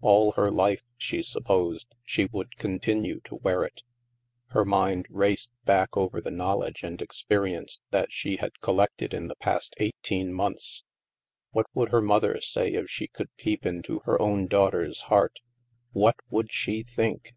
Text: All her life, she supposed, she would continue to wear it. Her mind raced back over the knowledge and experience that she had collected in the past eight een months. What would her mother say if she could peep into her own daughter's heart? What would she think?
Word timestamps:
All 0.00 0.32
her 0.32 0.50
life, 0.50 0.80
she 0.96 1.22
supposed, 1.22 1.94
she 2.06 2.24
would 2.32 2.56
continue 2.56 3.20
to 3.24 3.34
wear 3.34 3.64
it. 3.64 3.82
Her 4.46 4.64
mind 4.64 5.06
raced 5.10 5.50
back 5.66 5.94
over 5.94 6.22
the 6.22 6.30
knowledge 6.30 6.82
and 6.82 7.02
experience 7.02 7.80
that 7.90 8.10
she 8.10 8.36
had 8.38 8.60
collected 8.62 9.12
in 9.12 9.28
the 9.28 9.36
past 9.36 9.74
eight 9.76 10.00
een 10.10 10.32
months. 10.32 10.84
What 11.50 11.66
would 11.74 11.90
her 11.90 12.00
mother 12.00 12.40
say 12.40 12.72
if 12.72 12.88
she 12.88 13.08
could 13.08 13.28
peep 13.36 13.66
into 13.66 14.00
her 14.06 14.18
own 14.22 14.46
daughter's 14.46 15.02
heart? 15.02 15.40
What 15.92 16.16
would 16.30 16.50
she 16.50 16.82
think? 16.82 17.34